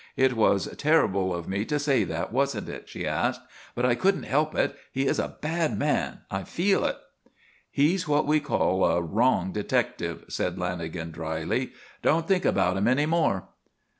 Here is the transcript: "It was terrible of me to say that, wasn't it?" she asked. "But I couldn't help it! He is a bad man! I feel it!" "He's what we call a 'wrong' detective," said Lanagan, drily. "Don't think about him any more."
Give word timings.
"It 0.17 0.33
was 0.33 0.65
terrible 0.77 1.31
of 1.31 1.47
me 1.47 1.63
to 1.65 1.77
say 1.77 2.03
that, 2.05 2.33
wasn't 2.33 2.69
it?" 2.69 2.89
she 2.89 3.05
asked. 3.05 3.41
"But 3.75 3.85
I 3.85 3.93
couldn't 3.93 4.23
help 4.23 4.55
it! 4.55 4.75
He 4.91 5.05
is 5.05 5.19
a 5.19 5.37
bad 5.39 5.77
man! 5.77 6.21
I 6.31 6.41
feel 6.43 6.85
it!" 6.85 6.97
"He's 7.69 8.07
what 8.07 8.25
we 8.25 8.39
call 8.39 8.83
a 8.83 8.99
'wrong' 8.99 9.51
detective," 9.51 10.25
said 10.27 10.55
Lanagan, 10.55 11.11
drily. 11.11 11.73
"Don't 12.01 12.27
think 12.27 12.45
about 12.45 12.77
him 12.77 12.87
any 12.87 13.05
more." 13.05 13.49